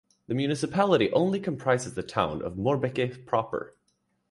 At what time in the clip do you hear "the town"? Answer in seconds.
1.93-2.41